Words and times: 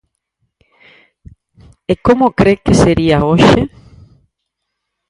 E 1.91 1.93
como 2.05 2.27
cre 2.39 2.53
que 2.63 2.73
sería 2.83 3.17
hoxe? 3.29 3.61